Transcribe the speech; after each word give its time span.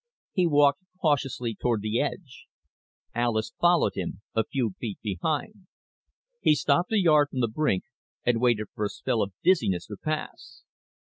He 0.33 0.47
walked 0.47 0.81
cautiously 0.99 1.53
toward 1.53 1.81
the 1.81 2.01
edge. 2.01 2.47
Alis 3.13 3.53
followed 3.61 3.93
him, 3.93 4.21
a 4.33 4.43
few 4.43 4.73
feet 4.79 4.97
behind. 5.03 5.67
He 6.41 6.55
stopped 6.55 6.91
a 6.91 6.99
yard 6.99 7.27
from 7.29 7.41
the 7.41 7.47
brink 7.47 7.83
and 8.25 8.41
waited 8.41 8.69
for 8.73 8.83
a 8.85 8.89
spell 8.89 9.21
of 9.21 9.33
dizziness 9.43 9.85
to 9.85 9.97
pass. 10.03 10.63